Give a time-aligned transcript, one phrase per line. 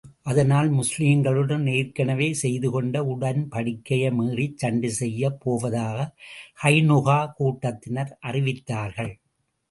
[0.23, 6.07] அதனால், முஸ்லிம்களுடன் ஏற்கனவே செய்து கொண்ட உடன்படிக்கையை மீறிச் சண்டை செய்யப் போவதாக
[6.63, 9.13] கைனுகா கூட்டத்தினர் அறிவித்தார்கள்.